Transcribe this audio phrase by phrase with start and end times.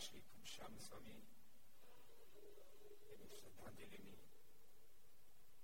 [0.00, 1.22] અક્ષનિવાસી ઘનશ્યામ સ્વામી
[3.06, 4.20] એની શ્રદ્ધાંજલિની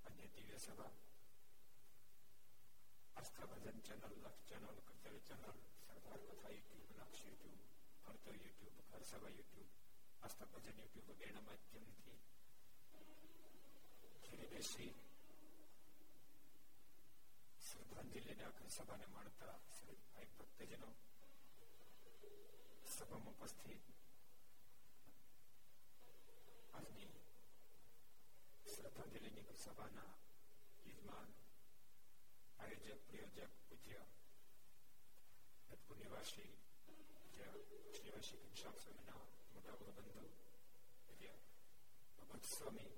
[0.05, 0.91] અન્ય દિવ્ય સભા
[3.17, 5.47] Aastha Bhajan channel Laksh channel Kartavya channel
[5.85, 7.63] Sardar Katha YouTube Laksh YouTube
[8.03, 9.71] ફરતો યુટ્યુબ ઘર સભા યુટ્યુબ
[10.23, 12.19] આસ્થા ભજન યુટ્યુબ વગેરેના માધ્યમથી
[14.25, 14.91] ઘેરે બેસી
[17.61, 20.93] શ્રદ્ધાંજલિને આખર સભાને માણતા ભાઈ ભક્તજનો
[22.93, 23.96] સભામાં ઉપસ્થિત
[26.77, 27.13] આજની
[28.67, 30.13] શ્રદ્ધાંજલિની સભાના
[30.87, 31.31] યજમાન
[32.59, 34.03] આયોજક પ્રયોજક પૂજ્ય
[36.03, 36.51] નિવાસી
[36.87, 37.49] પૂજ્ય
[37.93, 39.23] શ્રીવાસી ઘનશ્યામ સ્વામીના
[39.53, 40.27] મોટા બંધુ
[41.07, 41.33] પૂજ્ય
[42.19, 42.91] ભગત સ્વામી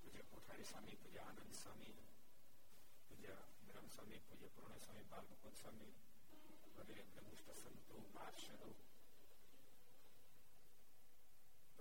[0.00, 1.96] પૂજ્ય કોઠારી સ્વામી પૂજ્ય આનંદ સ્વામી
[3.08, 5.92] પૂજ્ય બ્રહ્મ સ્વામી પૂજ્ય પૂર્ણ સ્વામી બાલ મુકુદ સ્વામી
[6.76, 8.70] વગેરે બ્રહ્મનિષ્ઠ સંતો પાર્ષદો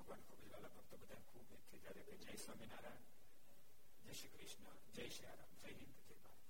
[0.03, 3.07] ભગવાન કબીરવાલા ભક્તો બધા ખૂબ એકથી જ્યારે કે જય સ્વામિનારાયણ
[4.03, 6.47] જય શ્રી કૃષ્ણ જય શ્રી રામ જય હિન્દ જય ભારત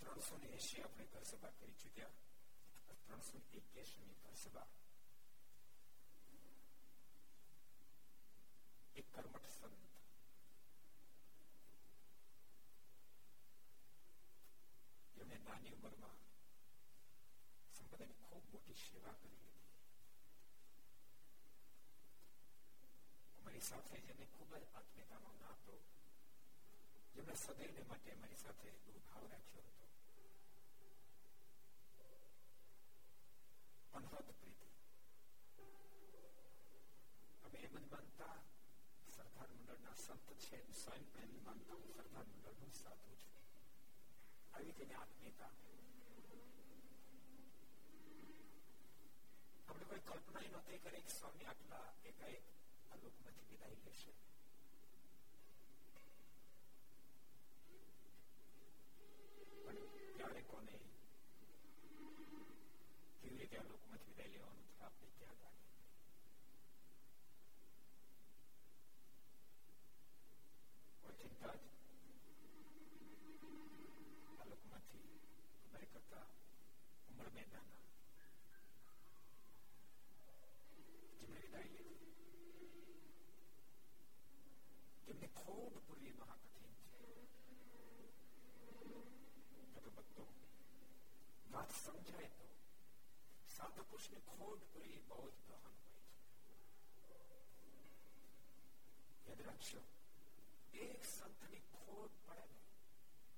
[0.00, 2.18] ત્રણસો ને એસી આપણે ઘર સભા કરી ચુક્યા
[3.00, 4.68] ત્રણસો એક્યાસી ઘર સભા
[8.94, 9.78] એક કર્મઠ સંત
[15.16, 16.18] એમણે નાની ઉંમરમાં
[17.74, 19.38] સંપ્રદાયની ખૂબ મોટી સેવા કરી
[23.44, 25.74] લીધી અમારી સાથે જેને ખૂબ જ આત્મીયતાનો નાતો
[27.14, 29.86] જેમણે સદૈવને માટે અમારી સાથે બહુ ભાવ રાખ્યો હતો
[33.94, 34.68] અનહદ પ્રીતિ
[37.42, 38.36] અમે એમ જ માનતા
[39.10, 43.34] સરદાર મંડળના સંત છે સ્વયં પણ એમ માનતા હું સરદાર મંડળનો સાધુ છું
[44.54, 45.52] આવી તેની આત્મીયતા
[49.68, 52.44] આપણે કોઈ કલ્પના નહોતી કરી સ્વામી આટલા એકાએક
[52.94, 54.12] આ લોકમાંથી વિદાય લેશે
[59.62, 59.78] પણ
[60.16, 60.74] ત્યારે કોને
[63.20, 65.68] કેવી રીતે આ લોકમાંથી વિદાય લેવાનું છે આપણે ક્યાં લાગે
[71.02, 71.62] કોઈ ચિંતા જ
[74.32, 75.04] આ લોકમાંથી
[75.64, 76.26] અમારી કરતા
[77.08, 77.83] ઉમર મેદાના
[85.54, 87.00] જેમને ખોટ પૂર્વી મહાકઠિન છે
[89.76, 90.24] તો ભક્તો
[91.46, 92.46] વાત સમજાય તો
[93.46, 95.78] સાધુ પુરુષની ખોટ પૂરી બહુ જ ગહન હોય
[97.02, 97.78] છે
[99.26, 99.82] યાદ રાખશો
[100.80, 102.58] એક સંતની ખોટ પડે ને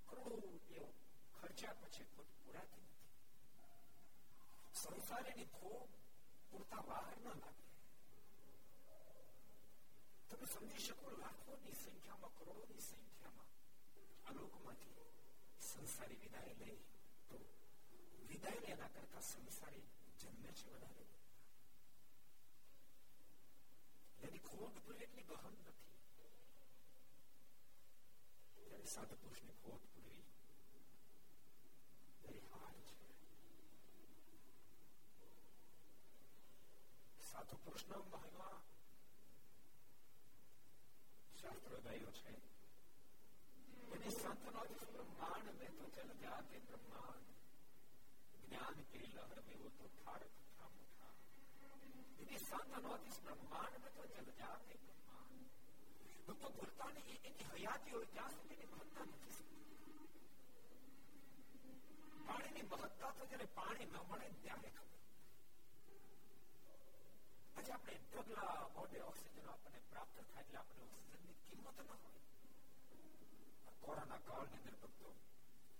[0.09, 0.37] કરોડો
[0.71, 0.89] એવો
[1.37, 3.11] ખર્ચા પછી ખોટ પૂરાતી નથી
[4.81, 5.93] સંસારીની ખોટ
[6.53, 7.66] પૂરતા બહાર ન લાગે
[10.31, 13.51] તમે સમજી શકો લાખોની સંખ્યામાં કરોડોની સંખ્યામાં
[14.25, 14.97] આ લોકમાંથી
[15.63, 16.71] સંસારી વિદાય લે
[17.31, 17.37] તો
[18.29, 19.87] વિદાય લેના કરતા સંસારી
[20.21, 21.05] જન્મે છે વધારે
[24.23, 25.81] એની ખોટ પૂરી એટલી ગહન નથી
[28.59, 30.25] ત્યારે સાધુ પુરુષની ખોટ પૂરવી
[32.53, 32.97] હાર છે
[37.23, 38.57] સાધુ પુરુષનો મહિમા
[41.47, 42.33] શાસ્ત્ર ગાયો છે
[43.95, 44.51] એની સાંતનો
[44.87, 47.27] બ્રહ્માંડ મેં તો જલ જાતે બ્રહ્માંડ
[48.43, 51.09] જ્ઞાન की लहर में वो तो ठारक था मुठा
[52.23, 52.79] એની સાંતનો
[53.19, 55.47] બ્રહ્માંડ મેં તો જલ જાતે બ્રહ્માંડ
[56.27, 59.41] ભક્તો ભૂલતા નહીં એની હયાતી હોય ત્યાં સુધી એની મહત્તા નથી
[62.27, 65.01] પાણીની મહત્તા તો જયારે પાણી ન મળે ત્યારે ખબર
[67.57, 71.36] આજે આપણે ઢગલા મોઢે ઓક્સિજન આપણને પ્રાપ્ત થાય એટલે આપણે ઓક્સિજનની
[71.67, 72.11] કિંમત ન હોય
[73.83, 75.09] કોરોના કાળની અંદર ભક્તો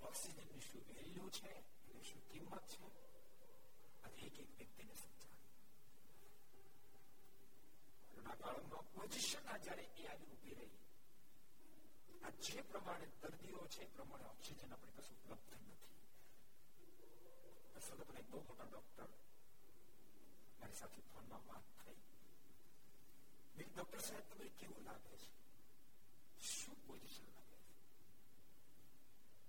[0.01, 1.51] ઓક્સિજનની શું વેલ્યુ છે
[1.85, 2.87] એની શું કિંમત છે
[4.03, 5.41] આજે એક એક વ્યક્તિને સમજાવી
[8.09, 10.81] કોરોના કાળમાં પોઝિશન જયારે એ આજે ઉભી રહી
[12.23, 15.81] આ જે પ્રમાણે દર્દીઓ છે એ પ્રમાણે ઓક્સિજન આપણી પાસે ઉપલબ્ધ નથી
[17.83, 19.11] સદપને બહુ મોટા ડોક્ટર
[20.59, 22.01] મારી સાથે ફોનમાં વાત થઈ
[23.57, 25.29] મેં ડોક્ટર સાહેબ તમને કેવું લાગે છે
[26.47, 27.77] શું પોઝિશન લાગે છે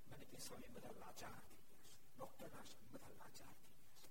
[0.09, 4.09] મને કે સ્વામી બધા લાચાર થઈ ગયા છે ડોક્ટરના બધા લાચાર થઈ ગયા છે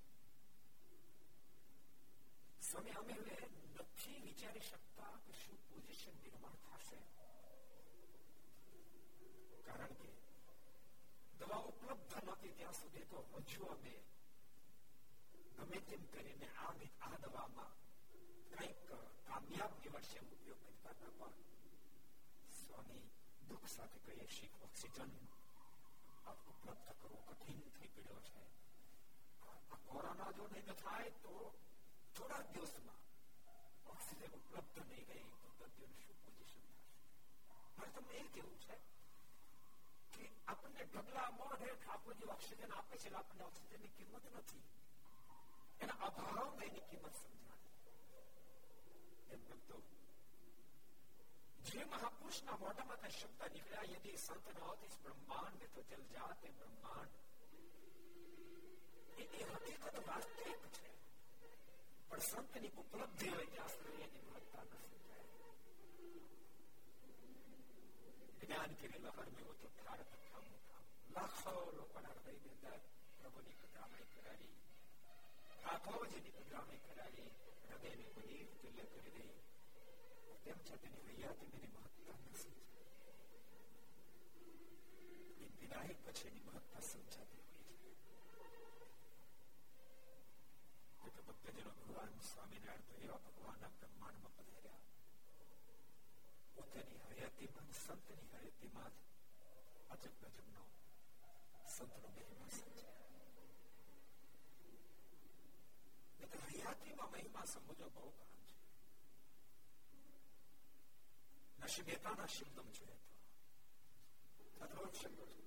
[2.62, 3.36] સ્વામી અમે હવે
[3.76, 7.00] નથી વિચારી શકતા કે શું પોઝિશન નિર્માણ થશે
[9.66, 10.10] કારણ કે
[11.40, 13.94] દવા ઉપલબ્ધ નથી ત્યાં સુધી તો હજુ અમે
[15.56, 17.72] ગમે તેમ કરીને આ આ દવામાં
[18.50, 18.80] કંઈક
[19.26, 21.34] કામયાબ નીવડશે એમ ઉપયોગ કરતા હતા પણ
[22.76, 23.04] સ્વામી
[23.42, 25.12] દુઃખ સાથે કહીએ છીએ ઓક્સિજન
[26.32, 28.42] ઉપલબ્ધ કરવો કઠિન થઈ પડ્યો છે
[29.70, 31.34] આ કોરોના જો નહીં થાય તો
[32.16, 33.00] થોડા દિવસમાં
[33.86, 36.90] ઓક્સિજન ઉપલબ્ધ નહીં રહી તો દર્દીઓને શું પોઝિશન થશે
[37.76, 38.76] મારે તમને એ કેવું છે
[40.12, 44.64] કે આપણને ઢગલા મોઢે ઠાકોર જે ઓક્સિજન આપે છે આપણને ઓક્સિજનની કિંમત નથી
[45.80, 47.56] એના અભાવ એની કિંમત સમજાય
[49.30, 49.76] એમ ભક્તો
[51.66, 57.14] જે મહાપુરુષના મોઢામાં કઈ શબ્દ નીકળ્યા યદિ સંત ન હોતી બ્રહ્માંડ તો જલ જાતે બ્રહ્માંડ
[59.18, 60.88] એ હકીકત વાસ્તવિક છે
[62.08, 65.26] પણ સંતની ઉપલબ્ધિ હોય ત્યાં સુધી એની મહત્તા ન સમજાય
[68.40, 70.00] જ્ઞાન કરી લહર મેં તો થાર
[71.14, 72.78] લાખો લોકોના હૃદયની અંદર
[73.16, 74.54] પ્રભુની પધરામણી કરાવી
[75.66, 77.30] આત્માવજીની પધરામણી કરાવી
[77.64, 79.30] હૃદયને બધી તુલ્ય કરી દઈ
[80.46, 83.14] તેમ છતાં હૈયાથી મેરી મહત્તા ન સમજાય
[85.40, 87.44] એ વિદાય પછીની મહત્તા સમજાતી
[90.98, 94.80] હોય છે ભક્તજનો ભગવાન સ્વામિનારાયણ તો એવા ભગવાનના બ્રહ્માંડમાં પધાર્યા
[96.56, 98.94] પોતાની હયાતીમાં સંતની હયાતીમાં
[99.90, 100.62] અજબ ગજબનો
[101.68, 102.90] સંતનો મહિમા સમજાય
[106.52, 108.06] હયાતીમાં મહિમા સમજો બહુ
[111.56, 112.96] કામ છે નશી મહેતાના શબ્દો જોઈએ
[114.50, 115.40] તો અદભુત શબ્દો છે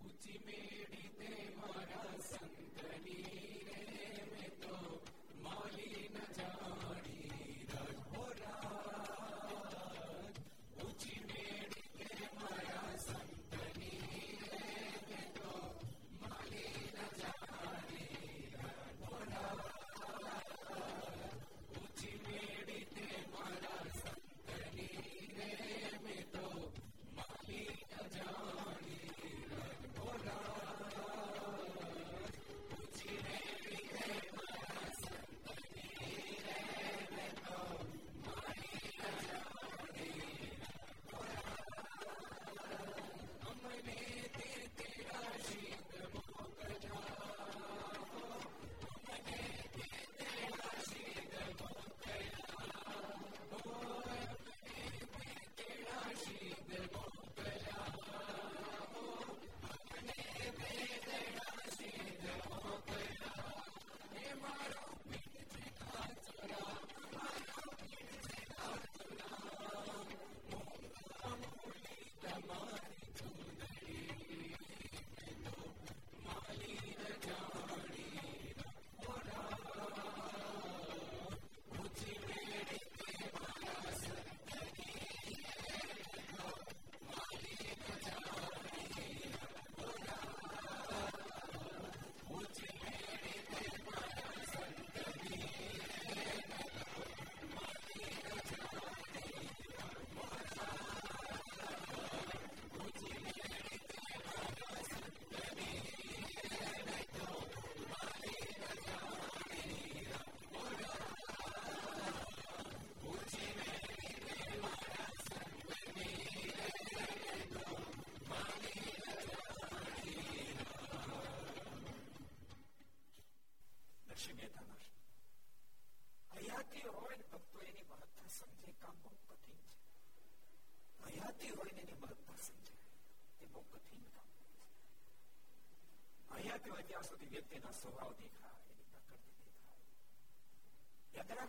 [0.00, 3.22] ઊંચી મેળી તે મારા સંતની
[3.66, 3.78] રે
[4.32, 4.74] મેં તો
[5.40, 6.77] માલી ન જાણી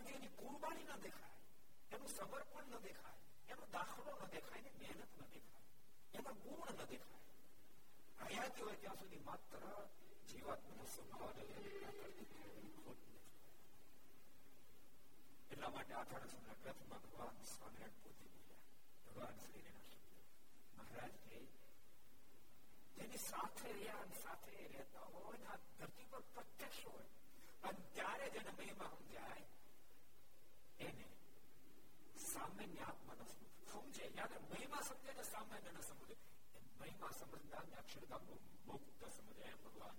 [0.00, 1.40] રાખજો એની કુરબાની ન દેખાય
[1.90, 5.66] એનું સમર્પણ ન દેખાય એનો દાખલો ન દેખાય એની મહેનત ન દેખાય
[6.12, 9.62] એના ગુણ ન દેખાય હયાતી હોય ત્યાં સુધી માત્ર
[10.28, 12.24] જીવાત્માનો સ્વભાવ પ્રકૃતિ
[12.76, 13.02] ખોટ
[15.50, 18.62] એટલા માટે આઠાડસના ગ્રંથમાં ભગવાન સ્વામિનારાયણ પોતે બોલ્યા
[19.04, 20.16] ભગવાન શ્રીના શબ્દ
[20.78, 21.42] મહારાજ કે
[22.96, 27.06] જેની સાથે રહ્યા સાથે રહેતા હોય આ ધરતી પર પ્રત્યક્ષ હોય
[27.62, 29.49] અને ત્યારે જેને મહિમા સમજાય એને
[32.40, 33.24] સામાન્ય આત્માનો
[33.66, 36.14] સમજે યાદ મહિમા સમજે ને સામાન્ય ન સમજે
[36.80, 38.24] મહિમા સમજદાર ને અક્ષરધામ
[38.66, 39.96] મુક્ત સમજે એમ ભગવાન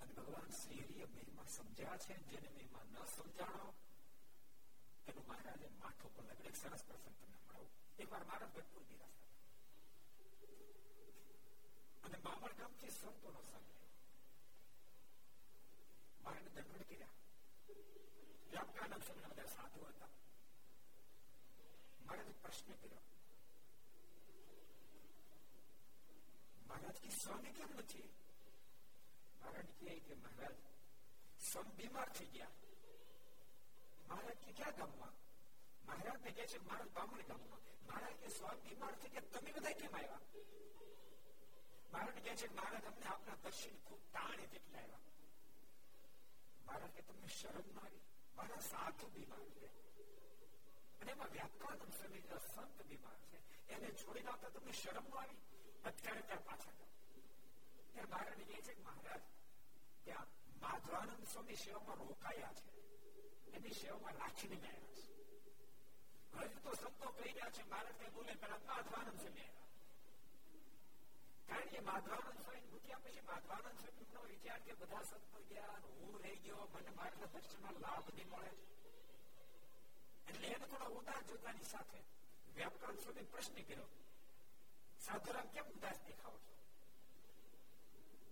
[0.00, 3.68] અને ભગવાન શ્રી હરિએ મહિમા સમજ્યા છે જેને મહિમા ન સમજાણો
[5.06, 9.20] એનું મહારાજે માથું પર લગડે સરસ પ્રસંગ તમને મળાવું એકવાર મહારાજ ભરપૂર નિરાશ
[12.02, 13.66] અને બામણ ગામ થી સંતો નો સંગ
[16.20, 17.14] મહારાજ દંડ કર્યા
[18.50, 20.12] વ્યાપકાનંદ સમય બધા સાધુ હતા
[22.00, 23.04] મહારાજ પ્રશ્ન કર્યો
[26.66, 28.08] મહારાજ કે સ્વામી કેમ નથી
[29.40, 30.56] મહારાજ કહે કે મહારાજ
[31.40, 32.54] સ્વમ બીમાર થઈ ગયા
[34.06, 35.14] મહારાજ કે ક્યાં ગામમાં
[35.84, 39.74] મહારાજ ને કહે છે મહારાજ બામણ ગામમાં મહારાજ કે સ્વામ બીમાર થઈ ગયા તમે બધા
[39.74, 40.22] કેમ આવ્યા
[41.92, 45.04] મહારાજ કહે છે મહારાજ અમને આપના દર્શન ખૂબ તાણે જેટલા આવ્યા
[46.66, 48.04] મહારાજ કે તમને શરમ ના આવી
[48.40, 49.68] મારા સાધુ બીમાર છે
[51.00, 55.40] અને એમાં વ્યાપકાનંદ સ્વામી સંત બીમાર છે એને છોડી આવતા તમને શરમ ન આવી
[55.84, 56.94] અત્યારે ત્યાં પાછા જાઓ
[57.92, 59.24] ત્યારે મહારાજ કહે છે મહારાજ
[60.06, 60.28] ત્યાં
[60.62, 62.64] માધવાનંદ સ્વામી સેવામાં રોકાયા છે
[63.52, 65.04] એની સેવામાં રાખીને મેં આવ્યા
[66.32, 69.59] છે હજુ તો સંતો કહી રહ્યા છે મહારાજ કઈ બોલે પેલા માધવાનંદ સ્વામી આવ્યા
[71.50, 76.16] કારણ કે માધવાનંદ સ્વામી મૂક્યા પછી માધવાનંદ સ્વામી નો વિચાર કે બધા સંતો ગયા હું
[76.20, 78.52] રહી ગયો મને મારા દર્શન લાભ નહીં મળે
[80.26, 82.00] એટલે એને થોડા ઉદાસ જોતાની સાથે
[82.56, 83.88] વ્યાપકાન સ્વામી પ્રશ્ન કર્યો
[85.00, 86.54] સાધુરામ કેમ ઉદાસ દેખાવો છો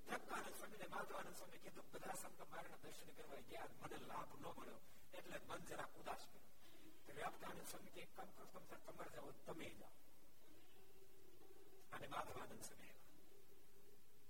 [0.07, 4.47] વ્યાપકાનંદ સ્વામી ને માધવાનંદ સ્વામી કીધું બધા સંતો મારા દર્શન કરવા ગયા મને લાભ ન
[4.49, 4.81] મળ્યો
[5.15, 9.95] એટલે મન જરા ઉદાસ કર્યો વ્યાપકાનંદ સ્વામી કે કામ કરો તમે તમારે જાઓ તમે જાઓ
[11.93, 12.88] અને માધવાનંદ સ્વામી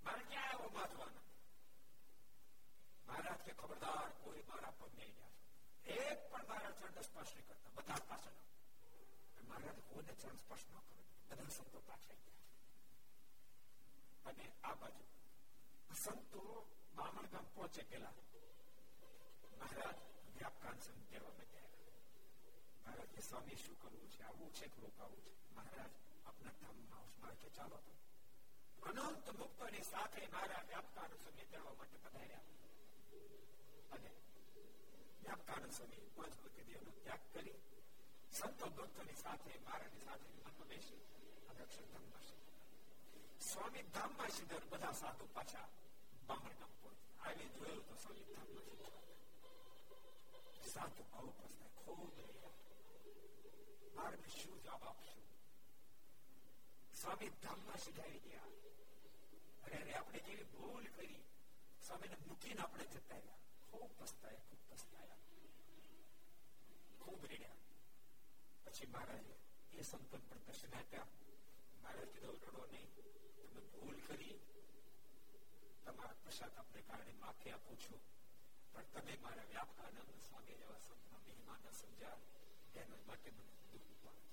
[0.08, 1.18] મારે ક્યાં આવ્યો માધવાનંદ
[3.06, 5.36] મહારાજ કે ખબરદાર કોઈ મારા પગ નહીં જાય
[6.04, 8.38] એક પણ મારા ચરણ સ્પર્શ નહીં કરતા બધા પાછળ
[9.48, 12.42] મહારાજ કોઈને ચરણ સ્પર્શ ન કરે બધા સંતો પાછળ ગયા
[14.26, 15.04] અને આ બાજુ
[15.96, 16.42] સંતો
[16.96, 18.14] બામણ ગામ પહોંચે પેલા
[19.52, 19.98] મહારાજ
[20.34, 21.72] વ્યાપકાન સંત કહેવા માંડ્યા
[22.78, 25.92] મહારાજ કે સ્વામી શું કરવું છે આવું છે કે રોકાવું છે મહારાજ
[26.24, 27.92] આપના ધામમાં મારે કે ચાલો તો
[28.82, 32.46] અનંત મુક્તોની સાથે મારા વ્યાપકાન સ્વામી તેડવા માટે પધાર્યા
[33.92, 34.10] અને
[35.22, 37.56] વ્યાપકાનંદ સ્વામી પાંચ ભક્તિ દેવનો ત્યાગ કરી
[38.32, 41.00] સંતો ભક્તોની સાથે મારાની સાથે મનમાં બેસી
[41.54, 42.26] અક્ષરધામમાં
[43.44, 45.66] સ્વામી ધામમાં સીધા બધા સાધુ પાછા
[46.28, 48.92] બામણ ગામ પહોંચ્યા આવી જોયું તો સ્વામી ધામમાં સીધા
[50.74, 52.52] સાધુ ભાવ પ્રશ્ન ખૂબ રહ્યા
[53.96, 55.20] મારે શું જવાબ આપશું
[56.98, 58.50] સ્વામી ધામમાં સીધાઈ ગયા
[59.62, 61.20] અરે અરે આપણે જેવી ભૂલ કરી
[61.82, 63.40] સ્વામીને મૂકીને આપણે જતા રહ્યા
[63.70, 65.20] ખૂબ પસ્તાયા ખૂબ પસ્તાયા
[67.00, 67.60] ખૂબ રેડ્યા
[68.66, 69.36] પછી મહારાજે
[69.72, 71.10] એ સંતન પણ દર્શન આપ્યા
[71.76, 72.90] મહારાજ કીધું રડો નહીં
[73.44, 74.36] તમે ભૂલ કરી
[75.84, 78.02] તમારા પ્રસાદ આપને કારણે માફી આપું છું
[78.74, 82.20] પણ તમે મારા વ્યાપકાનંદ સ્વામી જેવા સંતના મહિમા ન સમજ્યા
[82.76, 84.27] એના માટે મને દુઃખ પડે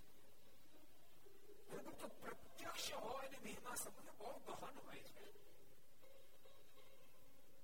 [1.65, 5.27] છે પ્રત્યક્ષ હોય અને મહિમા સમજ બહુ ગહન હોય છે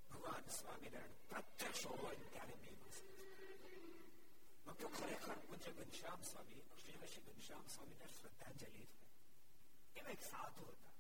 [0.10, 3.28] ભગવાન સ્વામિનારાયણ પ્રત્યક્ષ હોય ત્યારે મહિમા સમજે
[4.80, 8.84] તો ખરેખર પૂજ્ય ઘનશ્યામ સ્વામી શ્રી હર્ષ ઘનશ્યામ સ્વામીને શ્રદ્ધાંજલિ
[9.93, 10.96] છે એવા એક સાધુ હતા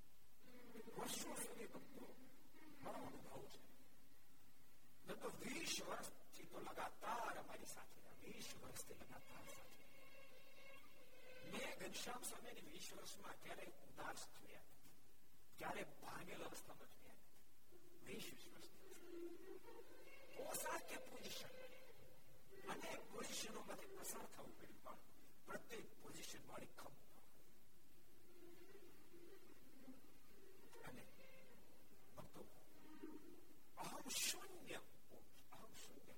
[0.97, 2.05] વર્ષો સુધી ભક્તો
[2.81, 3.61] મારો અનુભવ છે
[5.05, 9.80] મેં તો વીસ વર્ષથી તો લગાતાર અમારી સાથે વીસ વર્ષથી લગાતાર સાથે
[11.51, 14.65] મેં ઘનશ્યામ સ્વામીને વીસ વર્ષમાં ક્યારે ઉદાસ જોયા
[15.59, 17.25] ક્યારે ભાંગેલ અવસ્થામાં જોયા
[18.05, 18.71] વીસ વીસ વર્ષ
[20.37, 21.53] પોશાક પોઝિશન
[22.67, 26.93] અનેક પોઝિશનો માંથી પસાર થવું પડ્યું પણ પ્રત્યેક પોઝિશન વાળી ખમ
[30.83, 31.03] અને
[32.15, 32.41] ભક્તો
[33.77, 34.79] અહમ શૂન્ય
[35.53, 36.15] અહમ શૂન્ય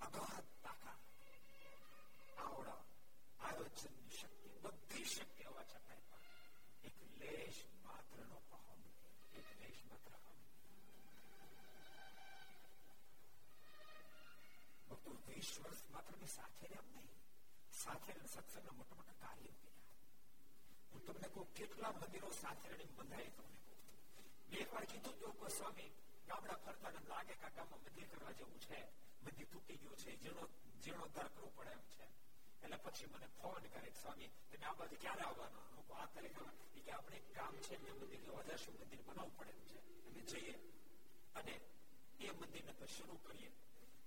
[0.00, 0.55] અગાધ
[15.06, 17.10] ભક્તો વીસ વર્ષ માત્ર મેં સાથે એમ નહીં
[17.74, 19.88] સાથે સત્સંગના મોટા મોટા કાર્યો કર્યા
[20.90, 23.80] હું તમને કહું કેટલા મંદિરો સાથે રહીને બંધાય તમને કહું
[24.48, 25.90] મેં એકવાર કીધું તો કોઈ સ્વામી
[26.28, 28.80] ગામડા ફરતા ને લાગે કે ગામમાં મંદિર કરવા જેવું છે
[29.22, 30.44] મંદિર તૂટી ગયું છે જીર્ણો
[30.82, 32.06] જીર્ણોદ્ધાર કરવો પડે એમ છે
[32.62, 36.46] એટલે પછી મને ફોન કરે સ્વામી તમે આ બાજુ ક્યારે આવવાનો હું આ તારીખે
[36.84, 40.54] કે આપણે ગામ છે ને મંદિર વધારે મંદિર બનાવવું પડે એમ છે અમે જઈએ
[41.34, 41.54] અને
[42.20, 43.50] એ મંદિરને તો શરૂ કરીએ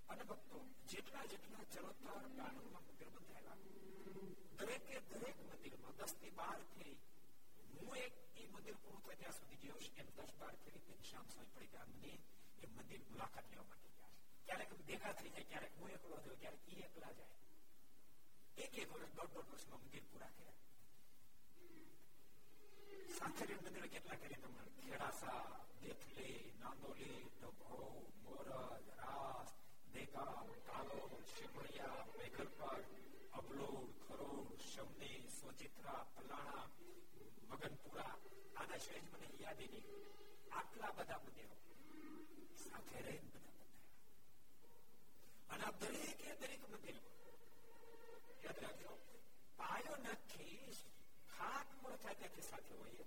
[0.09, 3.59] અને ભક્તો જેટલા જેટલા ચરોતર ગાર્ડનમાં મંદિર બંધાયેલા
[4.59, 6.97] દરેકે દરેક મંદિરમાં દસ થી બાર ફેરી
[7.73, 11.53] હું એક એ મંદિર પૂરું થાય ત્યાં સુધી ગયો એમ દસ બાર ફેરી શ્યામ સ્વામી
[11.53, 12.13] પડી ગયા મને
[12.61, 14.13] એ મંદિર મુલાકાત લેવા માટે ગયા
[14.47, 17.37] ક્યારેક ભેગા થઈ જાય ક્યારેક હું એકલો થયો ક્યારેક એ એકલા જાય
[18.57, 20.63] એક એક વર્ષ દોઢ દોઢ વર્ષમાં મંદિર પૂરા કર્યા
[23.17, 25.41] સાંખરી મંદિર કેટલા કર્યા તમારે ખેડાસા
[25.81, 27.79] દેથલી નાંદોલી ડભો
[28.23, 28.49] મોરજ
[28.99, 29.38] રાસ
[30.09, 32.81] દેગામ કાલો શિમળિયા મેઘરપર
[33.33, 36.65] અબલોડ ખરોડ શમની સ્વચિત્રા પલાણા
[37.49, 38.13] મગનપુરા
[38.55, 39.87] આના સિવાય મને યાદ નહીં
[40.53, 41.57] આટલા બધા મંદિરો
[42.61, 43.91] સાથે રહીને બધા બંધાયા
[45.51, 47.37] અને આ દરેકે દરેક મંદિરમાં
[48.43, 48.93] યાદ રાખજો
[49.59, 50.59] પાયો નથી
[51.35, 53.05] ખાતમુહૂર્ત થાય ત્યાંથી સાથે હોઈએ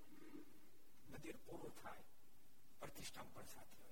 [1.08, 2.04] મંદિર પૂરું થાય
[2.80, 3.91] પ્રતિષ્ઠા પણ સાથે હોય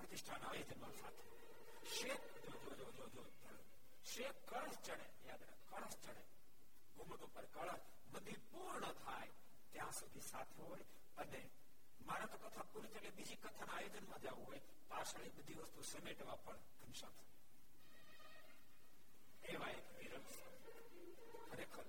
[0.00, 1.24] પ્રતિષ્ઠાના આયોજનમાં સાથે
[1.90, 3.24] શેક જો જો જો જો જો
[4.06, 6.22] શેક કળશ ચડે યાદ રાખ કળશ ચડે
[6.96, 9.32] ઘુમટ ઉપર કળશ મંદિર પૂર્ણ થાય
[9.72, 10.84] ત્યાં સુધી સાથે હોય
[11.16, 11.40] અને
[12.00, 16.62] મારા તો કથા પૂરી એટલે બીજી કથાના આયોજનમાં જવું હોય પાછળ બધી વસ્તુ સમેટવા પણ
[16.80, 17.24] ઘનશ્યામ
[19.46, 20.16] એવા એક વિરલ
[21.44, 21.86] ખરેખર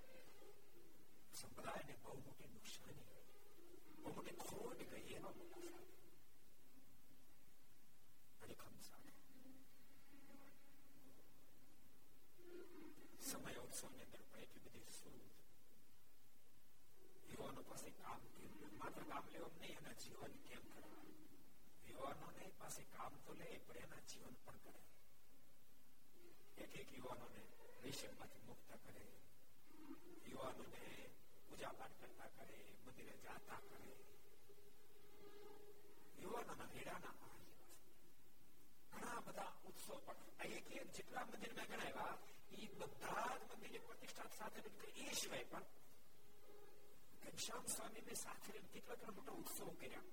[1.34, 3.08] સંપ્રદાયને બહુ મોટી નુકસાની
[4.00, 5.64] બહુ મોટી ખોટ ગઈ એવા મોટા
[8.52, 9.12] સાધુ અડીખમ સાધુ
[13.22, 15.32] સમય ઉત્સવની અંદર પણ એટલી બધી સૂઝ
[17.30, 21.06] યુવાનો પાસે કામ કર્યું માત્ર કામ લેવું નહીં એના જીવન કેમ કરવા
[21.88, 24.82] યુવાનોને પાસે કામ તો લે પણ એના જીવન પણ કરે
[26.58, 27.42] એક એક યુવાનોને
[27.84, 29.06] વિષયમાંથી મુક્ત કરે
[30.26, 30.84] યુવાનોને
[31.48, 33.92] પૂજા પાઠ કરતા કરે મંદિરે જાતા કરે
[36.18, 37.16] યુવાનોના હેડાના
[39.02, 42.16] ઘણા બધા ઉત્સવ પણ એક એક જેટલા મંદિર મેં ગણાવ્યા
[42.58, 44.60] એ બધા જ મંદિરની પ્રતિષ્ઠા સાથે
[44.98, 45.66] એ સિવાય પણ
[47.24, 50.08] ઘનશ્યામ સ્વામી ને સાથે કેટલા ઘણા મોટા ઉત્સવ કર્યા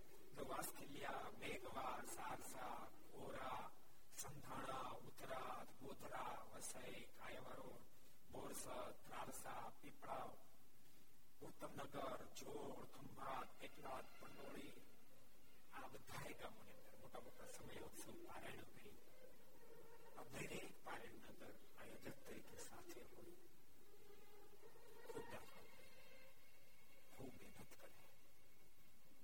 [0.48, 2.88] વાસ્કિલિયા મેઘવા સારસા
[3.20, 3.70] ઓરા
[4.16, 7.70] સંધાણા ઉતરા ગોધરા વસઈ કાયવરો
[8.30, 8.68] બોરસદ
[9.00, 10.26] ત્રાલસા પીપળા
[11.40, 14.74] ઉત્તમનગર જોડ ખંભાત પેટલાદ પંડોળી
[15.74, 18.77] આ બધા ગામોની અંદર મોટા મોટા સમય ઉત્સવ પારાયણ કરી આ
[20.32, 23.36] દરેક પારાયણ અંદર આયોજક તરીકે સાથે હોય
[25.04, 25.26] ખૂબ
[27.12, 27.88] ખૂબ મહેનત કરે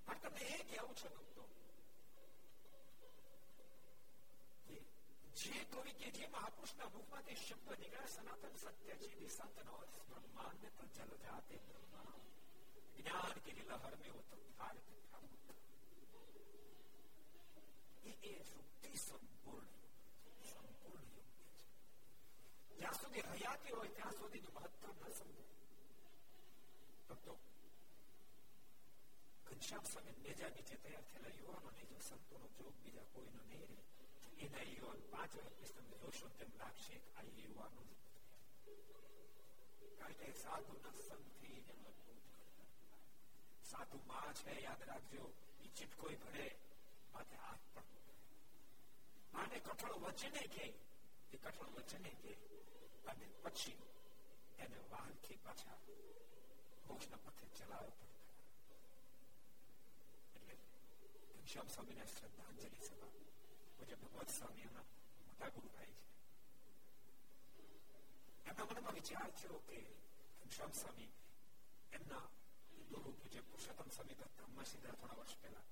[0.06, 1.44] પણ તમે એ કેવું છો ભક્તો
[5.40, 9.76] જે કવિ કે જે મહાપુરુષના મુખમાંથી શબ્દ નીકળ્યા સનાતન સત્ય છે નિસંતનો
[10.08, 12.20] બ્રહ્માંડ ને તો જલ જાતે જ્ઞાન
[13.46, 14.74] की लहर में वो तो थार
[23.54, 25.44] સુધી હયાતી હોય ત્યાં સુધી મહત્વ ન સમજો
[27.08, 27.34] ભક્તો
[29.46, 33.78] ઘનશ્યામ સ્વામી નેજા નીચે તૈયાર થયેલા યુવાનોને જો સંતોનો જોગ બીજા કોઈનો નહીં રહે
[34.38, 37.82] એના યુવાન પાંચ વર્ષ તમે જોશો તેમ લાગશે આ યુવાનો
[39.98, 42.22] કારણ કે સાધુના સંગથી એનો અદભુત
[43.64, 46.48] સાધુ માં છે યાદ રાખજો એ ચીટકોઈ ભરે
[47.14, 47.92] માથે હાથ પણ
[49.32, 50.66] માને કઠોળ વચને કે
[51.32, 52.32] એ કઠોળ વચને કે
[53.06, 53.76] અને પછી
[54.58, 55.78] એને વાહનથી પાછા
[56.86, 58.14] મોક્ષના પથે ચલાવે પણ
[60.36, 60.56] એટલે
[61.32, 63.12] ઘનશ્યામ સ્વામીને શ્રદ્ધાંજલિ સભા
[63.76, 64.86] પૂજ્ય ભગવત સ્વામી એમના
[65.22, 65.96] મોટા ગુરુ ભાઈ
[68.42, 69.78] છે એમના મનમાં વિચાર થયો કે
[70.40, 71.10] ઘનશ્યામ સ્વામી
[71.92, 72.24] એમના
[72.90, 75.66] ગુરુ પૂજ્ય પુરુષોત્તમ સ્વામી તો બ્રહ્મા સિદ્ધા થોડા વર્ષ પહેલા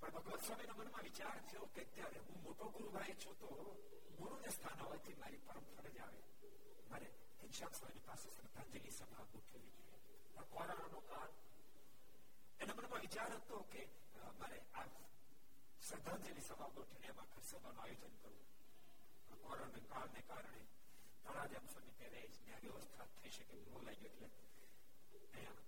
[0.00, 3.48] પણ ભગવત સ્વામીના મનમાં વિચાર થયો કે ત્યારે હું મોટો ગુરુ ભાઈ છું તો
[4.18, 6.20] ગુરુને સ્થાન હોવાથી મારી પરમ ફરજ આવે
[6.92, 7.08] મારે
[7.40, 11.32] ઘનશ્યામ સ્વામી પાસે શ્રદ્ધાંજલિ સભા ગોઠવવી જોઈએ પણ કોરોનાનો કાળ
[12.60, 13.82] એના મનમાં વિચાર હતો કે
[14.38, 14.86] મારે આ
[15.82, 20.62] શ્રદ્ધાંજલિ સભા ગોઠવીને એમાં સભાનું આયોજન કરવું કોરોના કાળને કારણે
[21.24, 24.30] તળાજામ સ્વામી ત્યારે ત્યાં વ્યવસ્થા થઈ શકે ન લાગ્યો એટલે
[25.34, 25.66] અહીંયા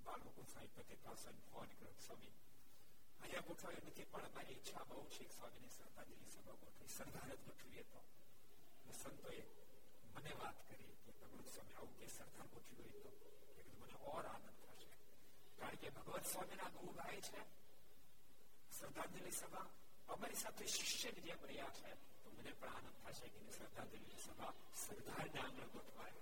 [0.00, 2.32] બાળકો સાહિત્ય પાસે ફોન કર્યો સ્વામી
[3.20, 7.84] અહીંયા ગોઠવાયો નથી પણ મારી ઈચ્છા બહુ છે સ્વામીની શ્રદ્ધાંજલિ સભા ગોઠવી સરદાર જ ગોઠવી
[7.84, 8.00] હતો
[8.96, 9.40] સંતોએ
[10.16, 14.48] મને વાત કરી કે ભગવત સ્વામી આવું કે સરદાર ગોઠવી હોય તો મને ઓર આનંદ
[14.62, 14.90] થશે
[15.58, 17.42] કારણ કે ભગવત સ્વામીના ગુરુ ભાઈ છે
[18.72, 19.66] શ્રદ્ધાંજલિ સભા
[20.08, 21.90] અમારી સાથે શિષ્યની જેમ રહ્યા છે
[22.22, 26.20] તો મને પણ આનંદ થશે કે શ્રદ્ધાંજલિ સભા સરદારના આંગણ ગોઠવાય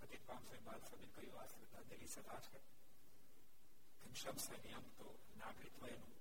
[0.00, 2.58] પતિત પામસે બાદ સ્વામી કહ્યું આ શ્રદ્ધાંજલિ એવી સલાહ છે
[4.02, 6.12] ઘનશ્યામ સ્વામી આમ તો નાગરિકત્વ એનું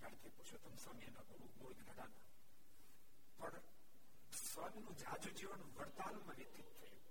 [0.00, 2.08] ત્યારથી પુરુષોત્તમ સ્વામી એના ગુરુ મૂળ ગઢડાના
[3.38, 3.64] પણ
[4.42, 7.02] સ્વામીનું જાજુ જીવન વડતાલમાં વ્યતીત થયું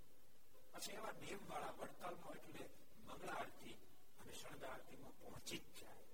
[0.73, 2.65] પછી એવા નિયમ વાળા વડતાલમાં એટલે
[3.01, 3.75] મંગળા આરતી
[4.19, 6.05] અને શણગાર આરતીમાં પહોંચી જ જાય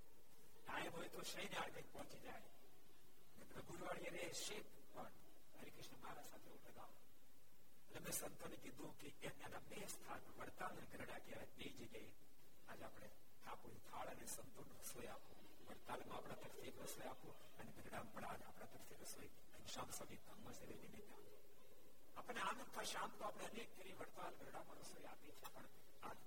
[0.58, 2.44] ટાઈમ હોય તો શયન આરતી પહોંચી જાય
[3.52, 5.16] પ્રભુવાળી રે શેત પણ
[5.56, 6.98] હરિકૃષ્ણ મારા સાથે લગાવો
[7.82, 12.08] એટલે મેં સંતોને કીધું કે એના બે સ્થાન વડતાલ અને ગરડા કહેવાય બે જગ્યાએ
[12.68, 17.72] આજે આપણે ઠાકોર થાળ અને સંતોનો રસોઈ આપો વડતાલમાં આપણા તરફથી એક રસોઈ આપો અને
[17.78, 19.32] ગરડામાં પણ આજે આપણા તરફથી રસોઈ
[19.68, 21.10] શામ સભી ધામમાં સેવે નિમિત્ત
[22.18, 25.68] આપણે આનંદ થશે આમ તો આપણે અનેક ફેરી વડતાલ ગરડામાં રસોઈ આપી છે પણ
[26.04, 26.20] આજ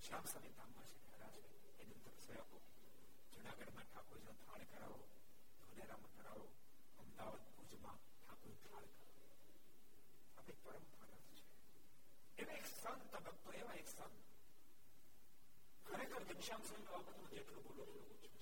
[0.00, 1.42] શ્યામ સભી ધામમાં છે ખરા છે
[1.78, 2.56] એની અંદર રસોઈ આપો
[3.32, 5.00] જુનાગઢમાં ઠાકોરજીનો થાળ કરાવો
[5.60, 6.46] ધોલેરામાં કરાવો
[6.98, 9.26] અમદાવાદ ભુજમાં ઠાકોર થાળ કરાવો
[10.36, 11.36] આપણી પરંપરા છે
[12.38, 14.16] એવા એક સંત ભક્તો એવા એક સંત
[15.86, 18.41] ખરેખર ઘનશ્યામ સ્વામી બાબતમાં જેટલું બોલો એટલું ઓછું છે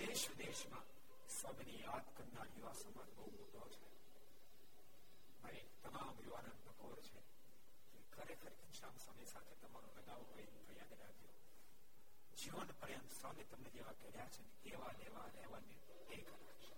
[0.00, 0.86] દેશ વિદેશમાં
[1.30, 3.88] સ્વામીને યાદ કરનાર યુવા સમાજ બહુ મોટો છે
[5.42, 7.20] મારી તમામ યુવાનોને ટકોર છે
[7.92, 11.30] કે ખરેખર ઘનશ્યામ સ્વામી સાથે તમારો લગાવ હોય તો યાદ રાખજો
[12.36, 15.80] જીવન પર્યંત સ્વામી તમને જેવા કર્યા છે એવા લેવા રહેવાની
[16.10, 16.74] એક રાખશે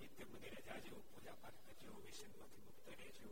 [0.00, 3.30] નિત્ય મંદિરે જાજો પૂજા પાઠ કરજો વિષયમાંથી મુક્ત રહેજો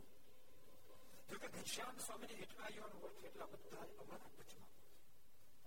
[1.29, 4.71] જો કે ઘનશ્યામ સ્વામીને જેટલા યુવાનો હોય છે એટલા બધા અમારા ટચમાં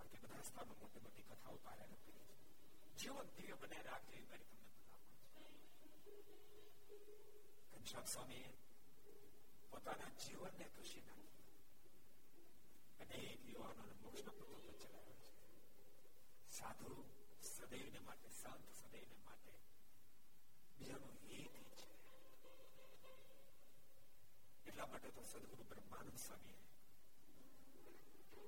[0.04, 2.36] કારણ કે બધા સ્થાનો મોટી મોટી કથાઓ પારાયણ કરી છે
[2.98, 4.68] જીવન દિવ્ય બને રાખજો એ મારી તમને
[7.72, 8.46] ઘનશ્યામ સ્વામી
[9.72, 11.48] પોતાના જીવનને કશી નાખી
[13.00, 15.48] અનેક યુવાનોને મોક્ષના પથો પર ચલાવ્યા છે
[16.50, 16.92] સાધુ
[17.46, 19.54] સદૈવને માટે સંત સદૈવને માટે
[20.78, 21.86] બીજાનું હિત છે
[24.66, 26.58] એટલા માટે તો સદગુરુ બ્રહ્માનંદ સ્વામી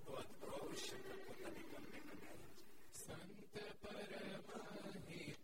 [0.07, 2.63] બહુ અદભુત શબ્દ પોતાની કલમે કઢાયા છે
[2.97, 5.36] સંત પરમહિતકારી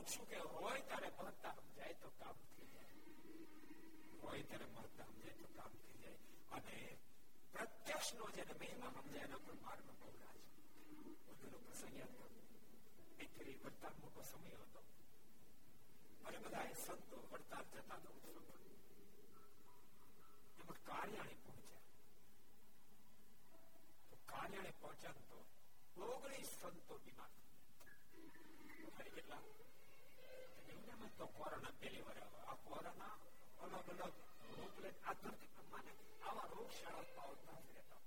[0.00, 2.94] કહું છું કે હોય ત્યારે મહત્તા સમજાય તો કામ થઈ જાય
[4.22, 6.18] હોય ત્યારે મહત્તા સમજાય તો કામ થઈ જાય
[6.50, 6.76] અને
[7.54, 10.34] પ્રત્યક્ષ નો જેને મહિમા સમજાય એના પર માર્ગ પહોંચા
[11.24, 12.26] છે બધું પ્રસંગ યાદ કરો
[13.18, 14.80] એકરી વડતાલ મોટો સમય હતો
[16.24, 18.36] અને બધા સંતો વડતાલ જતા હતા ઉત્સવ
[20.58, 21.84] એમાં કાર્યાણી પહોંચ્યા
[24.08, 25.38] તો કાર્યાણી પહોંચ્યા તો
[26.08, 27.32] ઓગણીસ સંતો બીમાર
[29.08, 29.42] કેટલા
[30.70, 33.14] દુનિયામાં તો કોરોના પહેલી વાર આ કોરોના
[33.60, 34.14] અલગ અલગ
[34.52, 35.92] રોગ લે આ ધરતી પ્રમાણે
[36.22, 38.02] આવા રોગશાળા પાવતા જ રહેતા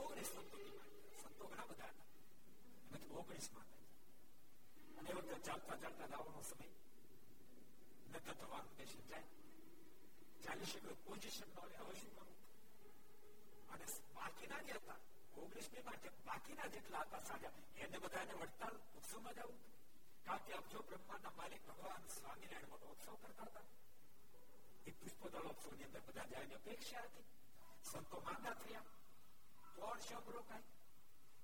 [0.00, 0.58] ઓગણીસ સંતો
[1.20, 2.08] સંતો ઘણા બધા હતા
[2.84, 3.68] એમાંથી ઓગણીસ માં
[4.98, 6.68] અને એ વખતે ચાલતા ચાલતા દાવાનો સમય
[8.10, 9.28] નતર થવાનું બેસી જાય
[10.44, 12.38] ચાલી શકે પોઝિશન ન લે હવે શું કરવું
[13.72, 14.98] અને બાકીના જે હતા
[15.36, 19.58] ઓગણીસ ની માટે બાકીના જેટલા હતા સાજા એને બધાને વડતાલ ઉત્સવમાં જવું
[20.26, 23.66] કારણ કે અબજો બ્રહ્માંડના માલિક ભગવાન સ્વામિનારાયણ મોટો ઉત્સવ કરતા હતા
[24.86, 27.26] એ પુષ્પદળ ઉત્સવ ની અંદર બધા જાય અપેક્ષા હતી
[27.84, 28.86] સંતો માંદા થયા
[29.74, 30.68] કોણ શબ રોકાય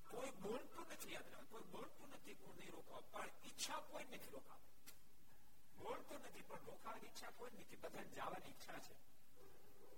[0.06, 4.32] કોઈ બોલતું નથી યાદ રાખો કોઈ બોલતું નથી કોઈ નહીં રોકાવ પણ ઈચ્છા કોઈ નથી
[4.32, 4.62] રોકાવ
[5.78, 8.94] બોલતું નથી પણ રોકાવાની ઈચ્છા કોઈ નથી બધાને જવાની ઈચ્છા છે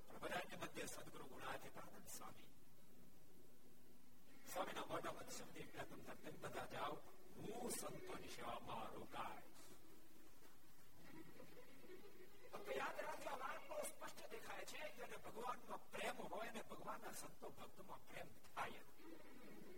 [0.08, 2.48] પણ બધાની મધ્ય સદગુરુ ગુણાતીતાનંદ સ્વામી
[4.48, 6.96] સ્વામીના મોઢા મત શબ્દ એકલા તમતા તેમ બધા જાઓ
[7.38, 9.42] હું સંતોની સેવામાં રોકાય
[12.78, 17.50] યાદ રાખજો આ વાત બહુ સ્પષ્ટ દેખાય છે જેને ભગવાનનો પ્રેમ હોય ને ભગવાનના સંતો
[17.52, 18.82] ભક્તમાં પ્રેમ થાય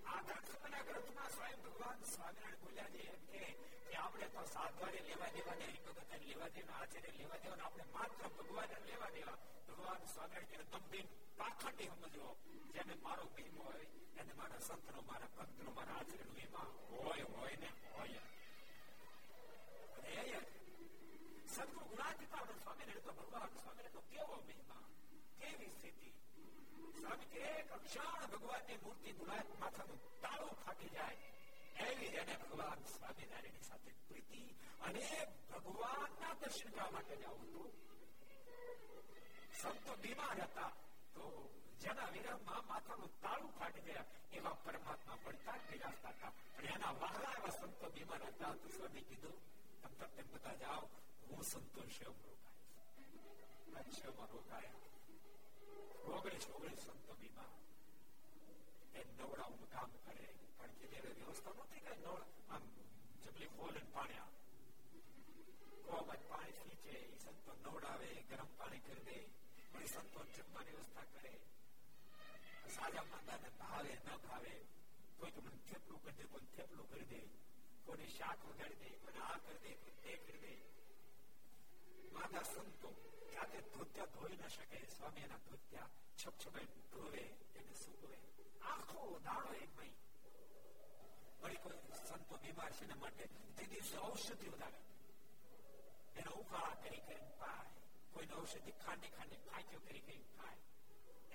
[0.07, 3.03] આ દર્શનના ગ્રંથમાં સ્વયં ભગવાન સ્વામિનારાયણ બોલ્યા છે
[3.43, 7.87] એમ કે આપણે તો સાધવાને લેવા દેવા ને હરિભગત લેવા દેવા આચાર્ય લેવા દેવા આપણે
[7.95, 9.39] માત્ર ભગવાન લેવા દેવા
[9.69, 12.27] ભગવાન સ્વામિનારાયણ ગંભીર પાખંડી સમજો
[12.75, 13.87] જેને મારો ભીમ હોય
[14.17, 18.23] એને મારા સંતનો મારા ભક્તનો મારા આચરણનો એમાં હોય હોય ને હોય
[21.49, 24.85] સદગુરુ ગુણાતીતાનંદ સ્વામિનારાયણ તો ભગવાન સ્વામિનારાયણ તો કેવો મહિમા
[25.41, 26.11] કેવી સ્થિતિ
[26.99, 31.19] સ્વામી કે એક ક્ષણ ભગવાનની મૂર્તિ ગુલાબ માથાનું તાળું ફાટી જાય
[31.87, 34.43] એવી એને ભગવાન સ્વામિનારાયણની સાથે પ્રીતિ
[34.83, 35.05] અને
[35.51, 37.73] ભગવાનના દર્શન કરવા માટે જવું હતું
[39.61, 40.71] સંતો બીમાર હતા
[41.15, 41.25] તો
[41.81, 47.55] જેના વિરહમાં માથાનું તાળું ફાટી ગયા એવા પરમાત્મા પડતા બિરાજતા હતા પણ એના વહાલા એવા
[47.55, 49.39] સંતો બીમાર હતા તો સ્વામી કીધું
[49.83, 50.85] તમ તેમ બધા જાઓ
[51.29, 52.39] હું સંતોષ રોકાય
[53.93, 54.89] શેવમાં રોકાયા
[56.11, 57.51] ઓગણીસ ઓગણીસ સંતો બીમાર
[58.95, 62.65] એ નવડાવું કામ કરે કારણ કે ત્યારે વ્યવસ્થા નહોતી કઈ નવડા આમ
[63.25, 64.39] જબલી ખોલ પાણી આવે
[65.85, 69.19] કોમાં પાણી ખીચે એ સંતો નવડાવે ગરમ પાણી કરી દે
[69.75, 71.33] વળી સંતો જમવાની વ્યવસ્થા કરે
[72.71, 74.55] સાજા માંદાને ભાવે ન ભાવે
[75.19, 77.21] કોઈ તો મને થેપલું કરી દે કોઈ થેપલું કરી દે
[77.87, 80.53] કોઈને શાક વગાડી દે કોઈને આ કરી દે કોઈ તે કરી દે
[82.13, 82.91] માતા સંતો
[83.33, 87.25] જાતે ધોત્યા ધોઈ ન શકે સ્વામી એના ધોત્યા છપ છપાઈ ધોવે
[87.55, 88.17] એને સૂકવે
[88.67, 89.95] આખો દાડો એક મહી
[91.41, 93.25] વળી કોઈ સંતો બીમાર છે એના માટે
[93.57, 94.81] તે દિવસે ઔષધિ વધારે
[96.17, 97.65] એનો ઉકાળા કરી કરીને પાય
[98.15, 100.63] કોઈને ઔષધિ ખાંડી ખાંડી ફાંક્યો કરી કરી ખાય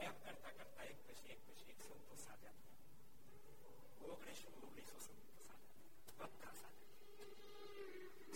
[0.06, 6.30] એમ કરતા કરતા એક પછી એક પછી એક સંતો સાજા થયા ઓગણીસો ઓગણીસો સંતો સાજા
[6.32, 6.84] બધા સાજા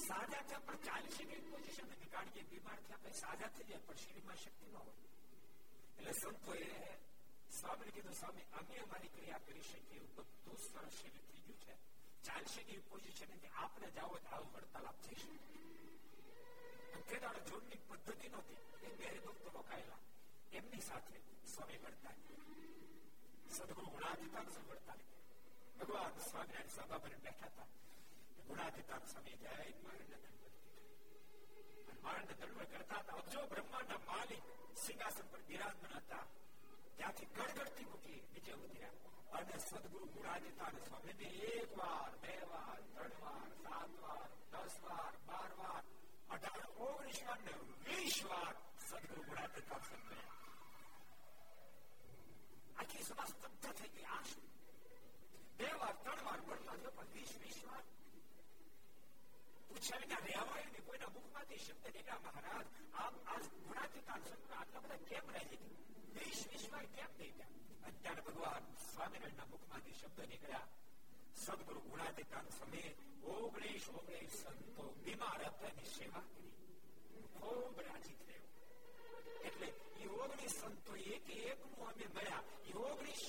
[0.08, 3.86] સાજા થયા પણ ચાલી શકે પોઝિશન નથી કારણ કે બીમાર થયા પછી સાજા થઈ જાય
[3.86, 4.96] પણ શરીરમાં શક્તિ ન હોય
[5.98, 6.64] એટલે સંતોએ
[7.52, 11.76] સ્વામી કીધું સ્વામી અમે અમારી ક્રિયા કરી શકીએ બધું સરસ શરીર થઈ ગયું છે
[12.24, 15.38] ચાલશે કે પોઝિશન નથી આપણે જાઓ તો આવું હડતાલ થઈ શકે
[17.08, 20.02] તે દાડે જોડની પદ્ધતિ નહોતી એ બે ભક્તો રોકાયેલા
[20.54, 22.16] એમની સાથે સ્વામી વળતા
[23.50, 24.98] સદગુરુ ગુણાતીતાન સંભળતા
[25.80, 27.68] ભગવાન સ્વામિનારાયણ સભા પર બેઠા હતા
[28.48, 29.54] ગુણાતીતાન સ્વામી જય
[29.84, 30.56] મારણને દંડવત
[32.04, 34.44] મારણને દંડવત કરતા હતા અબજો બ્રહ્માંડના માલિક
[34.84, 36.26] સિંહાસન પર બિરાજમાન હતા
[36.98, 38.98] ત્યાંથી ગડગડતી મૂકી નીચે ઉતર્યા
[39.34, 42.93] અને સદગુરુ ગુણાતીતાન સ્વામીને એક વાર બે વાર ત્રણ વાર
[56.74, 57.84] ત્રણ વાર ભણતા થયો પણ વીસ વીસ વાર
[59.70, 65.02] પૂછ્યા વિના રહેવાય ને કોઈના મુખમાંથી શબ્દ નીકળ્યા મહારાજ આપ આ ગુણાતીતાન સંત આટલા બધા
[65.10, 65.60] કેમ રહી
[66.16, 70.68] વીસ વીસ વાર કેમ થઈ ગયા અત્યારે ભગવાન સ્વામિનારાયણના મુખમાંથી શબ્દ નીકળ્યા
[71.44, 72.96] સદગુરુ ગુણાતીતાન સમયે
[73.36, 76.54] ઓગણીસ ઓગણીસ સંતો બીમાર હતા એની સેવા કરી
[77.36, 78.44] ખૂબ રાજી થયો
[79.44, 83.24] એટલે એ ઓગણીસ સંતો એક એક નું અમે મળ્યા એ ઓગણીસ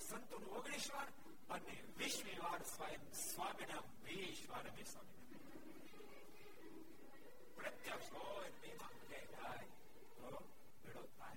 [0.00, 1.10] સંતો નું ઓગણીસ વાર
[1.50, 5.12] અને વીસમી વાર સ્વયં સ્વામીના વીસ વાર અમે સ્વામી
[7.56, 9.66] પ્રત્યક્ષ હોય બેમાં જય જાય
[10.16, 10.30] તો
[10.82, 11.36] બેડો પાર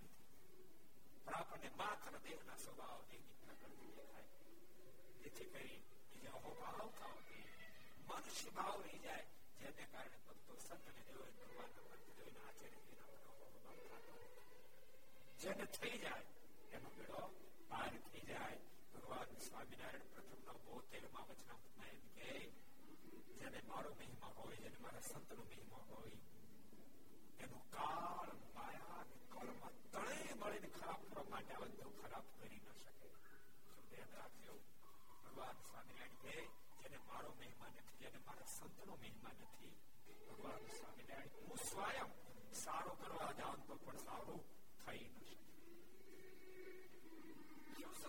[1.17, 4.29] પણ આપણને માત્ર દેહના સ્વભાવ દેહની પ્રકૃતિ દેખાય
[5.19, 5.77] જેથી કરી
[6.09, 7.45] બીજા અહોભાવ થવાથી
[8.07, 9.25] મનુષ્ય ભાવ રહી જાય
[9.59, 14.15] જેને કારણે ભક્તો સંતને દેવો ભગવાનના મંત્ર જોઈને આચરે એના અહોભાવ થતો
[15.39, 16.25] જેને થઈ જાય
[16.71, 17.21] એનો બેડો
[17.69, 18.59] પાર થઈ જાય
[19.11, 22.29] ભગવાન સ્વામિનારાયણ પ્રથમ નો બોતેર માં વચનામૃતમાં એમ કે
[23.39, 26.17] જેને મારો મહિમા હોય જેને મારા સંતનો મહિમા હોય
[27.39, 33.11] એનો કાળ માયા કાળમાં ત્રણેય મળીને ખરાબ કરવા માટે આવે તો ખરાબ કરી ન શકે
[33.89, 34.55] ધ્યાન રાખજો
[35.23, 36.35] ભગવાન સ્વામિનારાયણ કહે
[36.81, 39.73] જેને મારો મહિમા નથી જેને મારા સંતનો મહિમા નથી
[40.27, 42.09] ભગવાન સ્વામિનારાયણ હું સ્વયં
[42.63, 44.41] સારો કરવા જાઉં તો પણ સારું
[44.79, 45.20] થઈ ન શકે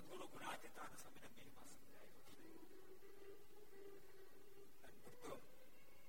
[0.03, 2.09] સદગુરુ ગુણાતીતાન સ્વામીને મહિમા સમજાયો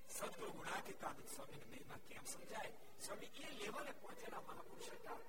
[0.10, 5.20] સદગુરુ ગુણાતીતાન સ્વામીને મહિમા કેમ સમજાય સ્વામી એ લેવલે પહોંચેલા મહાપુરુષ હતા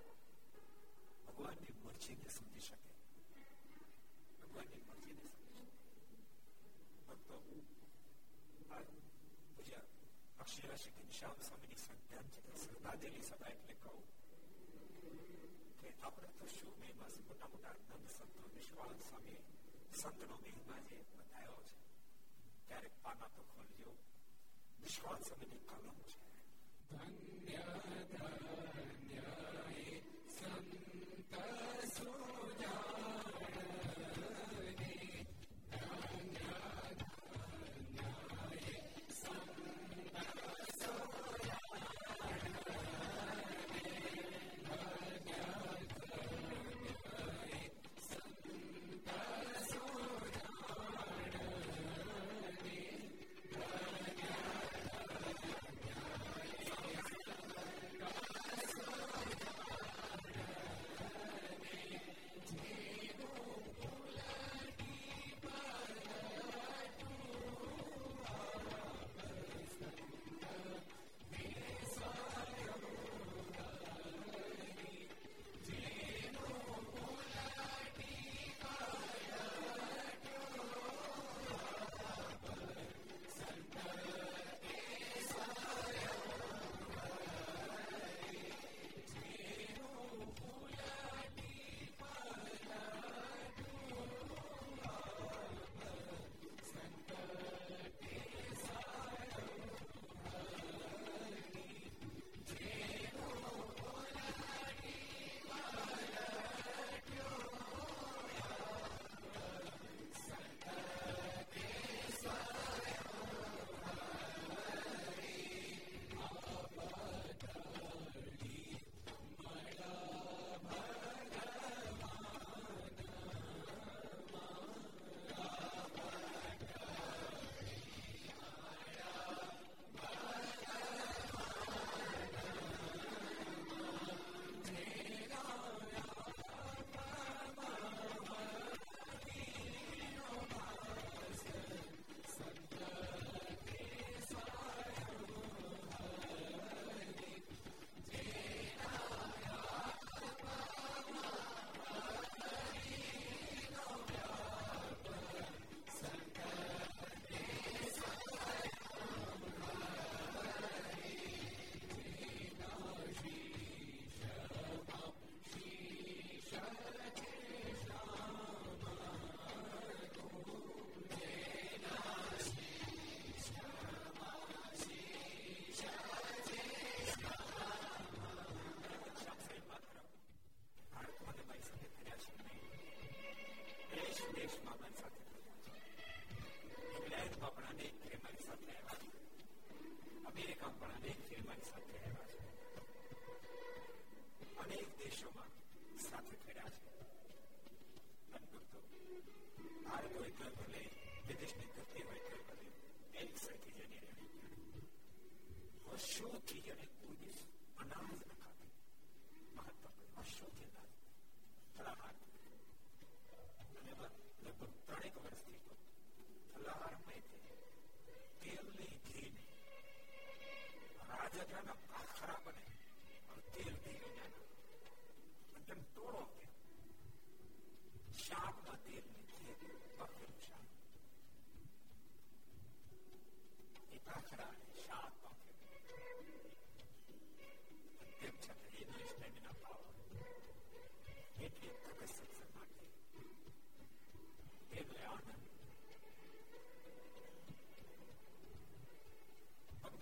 [1.26, 2.90] ભગવાનની મરજીને સમજી શકે
[4.40, 6.18] ભગવાનની મરજીને સમજી શકે
[7.08, 7.34] ભક્તો
[9.48, 9.84] પૂજા
[10.38, 14.00] અક્ષરા શ્રી ઘનશ્યામ સ્વામીની શ્રદ્ધાંજલિ શ્રદ્ધાંજલિ સભા એટલે કહું
[15.84, 19.40] કે આપણે તો શું મહિમા છે મોટા મોટા નંદ સંતો નિષ્કાળ સ્વામી
[19.94, 21.76] સંતનો મહિમા જે બતાવ્યો છે
[22.66, 23.90] ક્યારેક પાના તો ખોલજો
[24.78, 26.16] નિષ્કાળ સ્વામીની કલમ છે
[26.90, 27.64] ધન્ય
[28.10, 29.24] ધન્ય
[30.30, 30.70] સંત
[31.32, 32.83] વર્ષોથી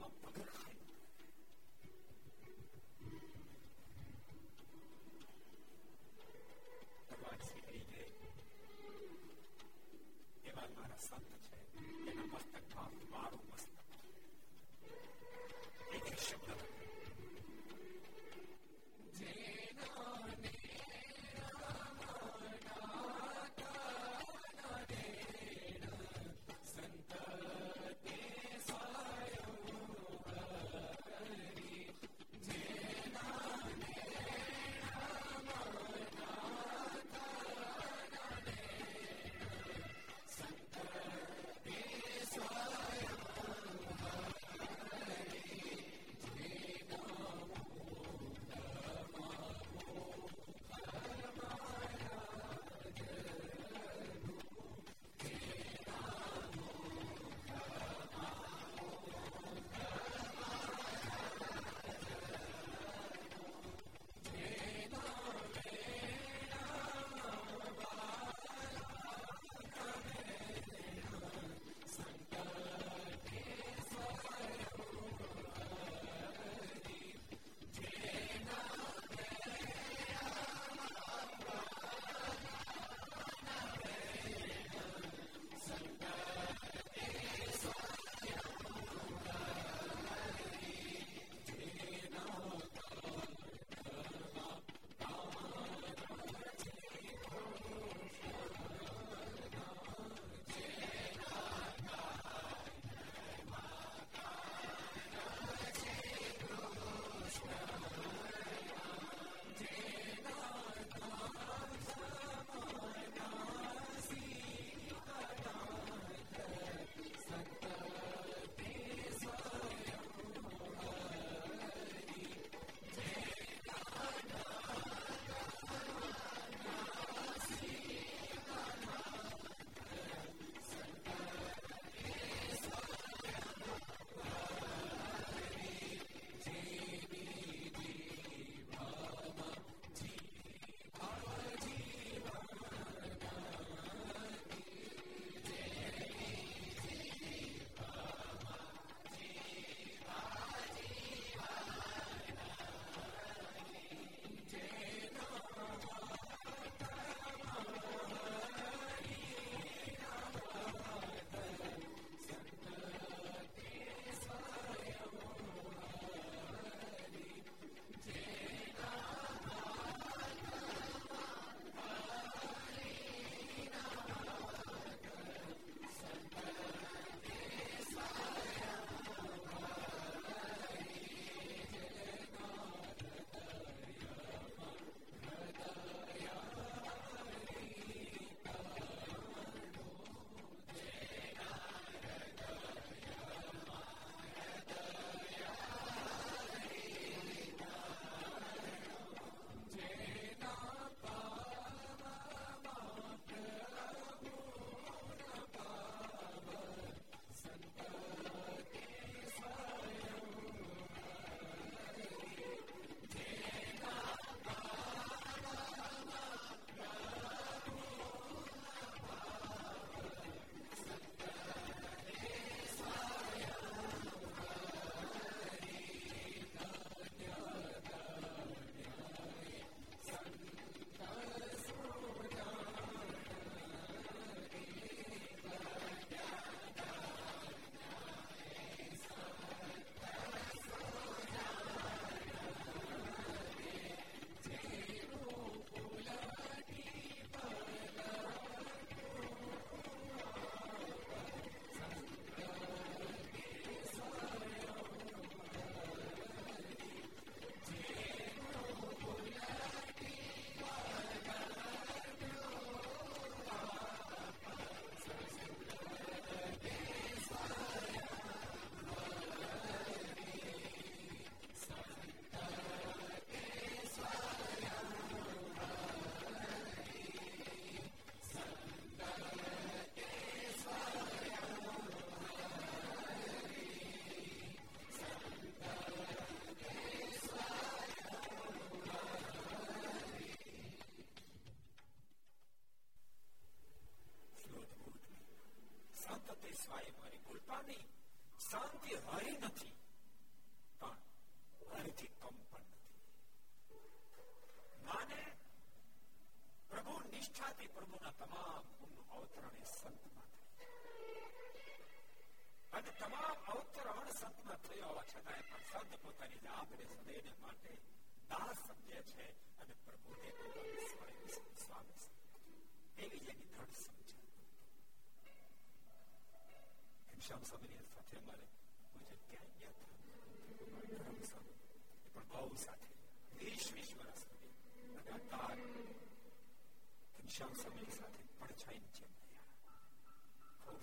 [0.03, 0.77] પગમાં પગર ખાય
[7.09, 8.03] ભગવાન શ્રી હરિ
[10.45, 11.59] એવા મારા સંત છે
[12.07, 13.77] એના મસ્તક ભાવ મારું મસ્તક
[15.97, 16.62] એક શબ્દ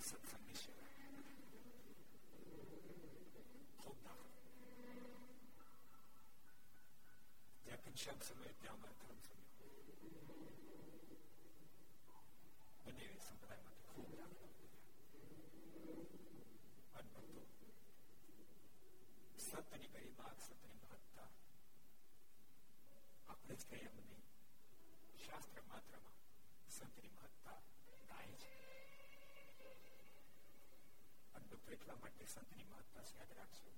[0.00, 0.90] સત્સંગની સેવા
[3.78, 4.32] ખૂબ દાખલ
[7.64, 9.44] જ્યાં ઘનશ્યામ સમય ત્યાં અમારે ધર્મ સમય
[12.84, 14.44] બંને સંપ્રદાય માટે ખૂબ દાખલ
[16.96, 17.42] અનભક્તો
[19.40, 21.30] સત્યની ગરિમા સત્યની મહત્તા
[23.28, 24.24] આપણે જ કહીએ એમ નહીં
[25.18, 26.16] શાસ્ત્ર માત્રમાં
[26.70, 27.58] સંતની મહત્તા
[31.50, 33.72] અનભક્તો એટલા માટે સંતની મહત્તા યાદ રાખશો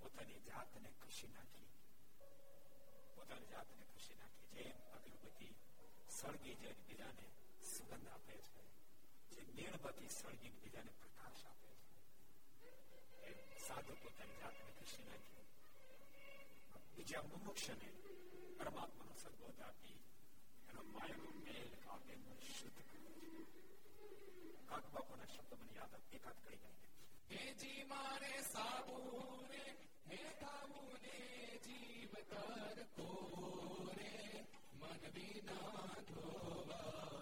[0.00, 1.68] પોતાની જાતને ખુશી નાખી
[3.14, 5.52] પોતાની જાતને ખુશી નાખી જેમ અગરબત્તી
[6.10, 7.26] સળગી જાય બીજાને
[7.66, 8.64] સુગંધ આપે છે
[9.32, 11.70] જે મીણબત્તી સળગી બીજાને પ્રકાશ આપે
[13.20, 15.46] છે સાધુ પોતાની જાતને ખુશી નાખી
[16.94, 17.88] બીજા મુમુક્ષને
[18.58, 19.98] પરમાત્માનો સદબોધ આપી
[20.68, 22.14] એનો માયાનો મેલ કાપે
[22.50, 23.65] શુદ્ધ કરે છે
[24.68, 29.62] કાક બાપુના શબ્દ મને યાદ એકાદ કરી ગઈ હેજી મારે સાબુને
[30.10, 31.16] હે કાબુને
[31.66, 34.14] જીવ કર કોરે
[34.80, 37.15] મન વિના ધોવા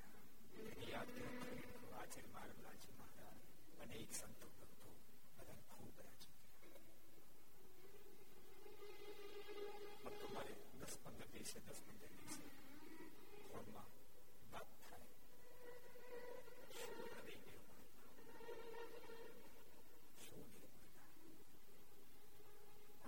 [0.86, 3.00] 이야기는 그리고 아직 말을 하지만
[3.82, 4.84] 안에 익산 똑똑도
[5.38, 6.76] 그런 고음을 아십니다.
[10.06, 10.50] 어떤 말이
[10.82, 12.43] दस पंद्रह बीस से दस पंद्रह बीस से
[13.50, 13.84] फॉर्मा
[14.54, 14.96] बात था
[16.80, 17.98] शुरू नहीं हो पाएगा
[20.26, 21.06] शुरू नहीं हो पाएगा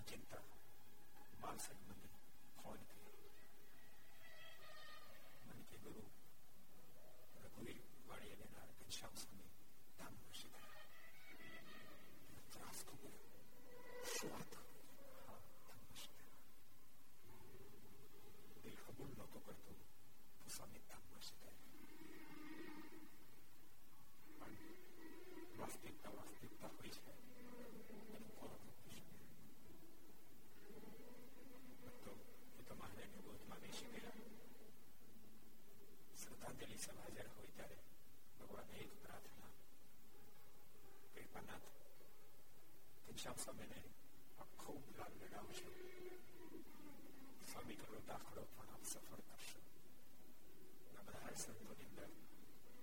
[0.10, 0.40] चिंता
[1.58, 2.08] सांसद बने
[2.62, 3.00] कौन थे
[5.48, 6.04] मन के गुरु
[7.46, 7.80] रघुवीर
[8.10, 9.48] वाड़िया ने नारद श्याम स्वामी
[10.00, 10.60] धाम घोषित
[12.54, 13.26] त्रास को बोला
[14.12, 14.54] स्वाद
[18.64, 19.74] દિલ કબૂલ નહોતો કરતો
[20.40, 20.87] તો સ્વામી
[33.78, 34.14] પછી મેળા
[36.18, 37.78] શ્રદ્ધાંજલિ સભા હાજર હોય ત્યારે
[38.38, 39.52] ભગવાન એક પ્રાર્થના
[41.12, 41.68] કૃપાનાથ
[43.06, 43.82] ઘનશ્યામ સ્વામીને
[44.40, 45.70] આખો ઉપલાલ લડાવશો
[47.48, 49.62] સ્વામી કરો દાખલો પણ આપ સફળ કરશો
[51.04, 52.10] બધા સંતોની અંદર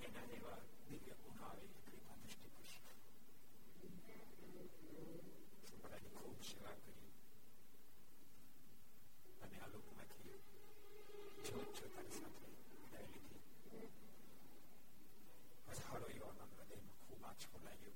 [0.03, 2.83] એના જેવા દિવ્ય ગુણ આવે કૃપા દ્રષ્ટિ કરશો
[5.65, 7.13] સંપ્રદાયની ખૂબ સેવા કરી
[9.45, 10.24] અને આ લોકોમાંથી
[11.44, 13.42] જોત જોતાની સાથે વિદાય લીધી
[15.72, 17.96] હજારો યુવાનો હૃદયમાં ખૂબ આંચકો લાગ્યો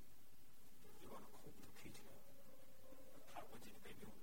[0.96, 2.04] યુવાનો ખૂબ દુઃખી છે
[3.24, 4.16] ઠાકોરજીને કહ્યું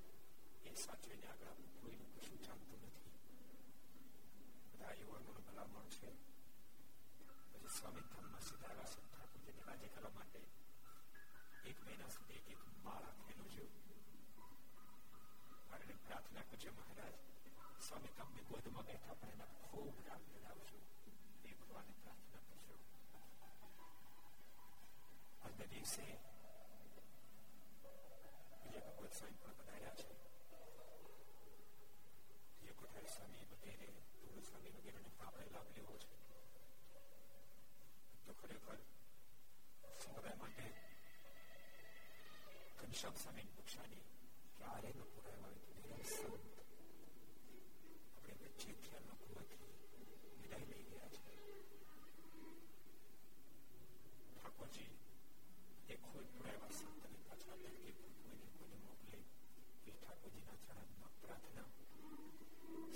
[0.66, 3.14] એ સાચવીને આગળ કોઈનું કશું ચાલતું નથી
[4.72, 6.10] બધા યુવાનોનો ભલામણ છે
[7.52, 10.42] પછી સ્વામી ધામમાં સીધા છે ઠાકોરજીને રાજી કરવા માટે
[11.66, 13.64] એક મહિના સુધી એક માળ આપેલો છે
[15.76, 17.16] અને પ્રાર્થના કરજો મહારાજ
[17.86, 20.78] સ્વામી તમને ગોદમાં બેઠા પણ એના ખૂબ રામ લડાવશો
[21.44, 22.76] એ ભગવાને પ્રાર્થના કરશો
[25.42, 26.06] આજના દિવસે
[28.64, 30.08] વિજય ભગવત સ્વામી પણ બનાવ્યા છે
[32.62, 36.10] જે કોઠારી સ્વામી વગેરે તુલ સ્વામી વગેરેને પણ આપણે લાભ લેવો છે
[38.26, 38.80] તો ખરેખર
[40.00, 40.68] સમુદાય માટે
[42.80, 44.04] ઘનશ્યામ સ્વામી કક્ષાની
[44.56, 45.52] ક્યારે ન પુરાવા
[45.84, 46.55] હોય તો
[48.56, 49.70] સંત આપણે વચ્ચેથી આ લોકોમાંથી
[50.42, 51.34] વિદાય લઈ ગયા છે
[54.30, 54.92] ઠાકોરજી
[55.88, 59.20] એ કોઈ પુરાવા સંતને પાછા તરીકે કોઈને કોઈને મોકલે
[59.86, 61.70] એ ઠાકોરજીના ચરણમાં પ્રાર્થના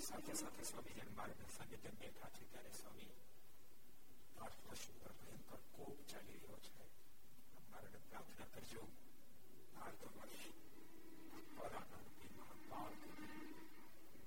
[0.00, 3.12] સાથે સાથે સ્વામી જન માર્ગના સાનિધ્ય બેઠા છે ત્યારે સ્વામી
[4.38, 6.88] આઠ વર્ષ ઉપર ભયંકર કોપ ચાલી રહ્યો છે
[7.68, 8.82] મારે પ્રાર્થના કરજો
[9.74, 10.46] ભારત વર્ષ
[11.54, 12.04] પરાના
[12.36, 12.94] મહાકાળ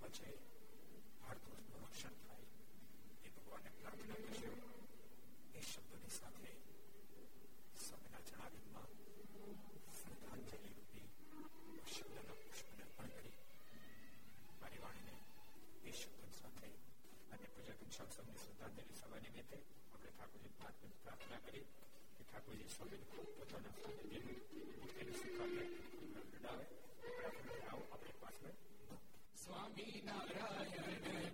[0.02, 0.53] પછી
[3.94, 4.52] પ્રાર્થના કરજો
[5.54, 6.52] એ શબ્દોની સાથે
[7.80, 8.90] સ્વામીના જણાવ્યામાં
[9.98, 11.08] શ્રદ્ધાંજલિ રૂપી
[11.90, 13.36] શબ્દના પુષ્પને અર્પણ કરી
[14.62, 15.16] મારી વાણીને
[15.84, 16.72] એ શબ્દ સાથે
[17.32, 19.62] અને પૂજા ઘનશ્યામ સ્વામી શ્રદ્ધાંજલિ સભા નિમિત્તે
[19.92, 20.56] આપણે ઠાકોરજી
[21.02, 21.66] પ્રાર્થના કરી
[22.18, 24.38] કે ઠાકોરજી સ્વામીને ખૂબ પોતાના સ્થાને દેવું
[24.78, 25.64] મુક્તિને સ્વીકારે
[26.32, 26.66] લડાવે
[27.12, 28.56] પ્રાર્થના આવો આપણે પાછળ
[29.44, 31.33] સ્વામી નારાયણ